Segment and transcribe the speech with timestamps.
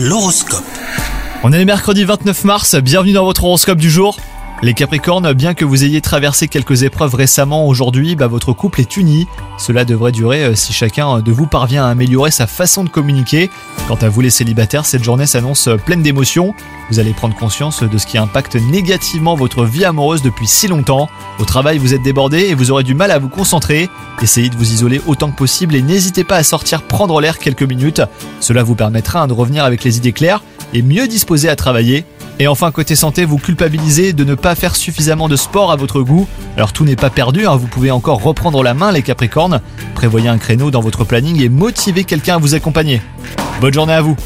[0.00, 0.62] L'horoscope.
[1.42, 4.16] On est le mercredi 29 mars, bienvenue dans votre horoscope du jour.
[4.60, 8.96] Les Capricornes, bien que vous ayez traversé quelques épreuves récemment, aujourd'hui, bah, votre couple est
[8.96, 9.28] uni.
[9.56, 13.50] Cela devrait durer euh, si chacun de vous parvient à améliorer sa façon de communiquer.
[13.86, 16.54] Quant à vous les célibataires, cette journée s'annonce pleine d'émotions.
[16.90, 21.08] Vous allez prendre conscience de ce qui impacte négativement votre vie amoureuse depuis si longtemps.
[21.38, 23.88] Au travail, vous êtes débordé et vous aurez du mal à vous concentrer.
[24.20, 27.62] Essayez de vous isoler autant que possible et n'hésitez pas à sortir prendre l'air quelques
[27.62, 28.02] minutes.
[28.40, 30.42] Cela vous permettra de revenir avec les idées claires
[30.74, 32.04] et mieux disposé à travailler.
[32.40, 36.02] Et enfin, côté santé, vous culpabilisez de ne pas faire suffisamment de sport à votre
[36.02, 36.28] goût.
[36.56, 39.60] Alors tout n'est pas perdu, hein, vous pouvez encore reprendre la main les Capricornes.
[39.94, 43.02] Prévoyez un créneau dans votre planning et motivez quelqu'un à vous accompagner.
[43.60, 44.16] Bonne journée à vous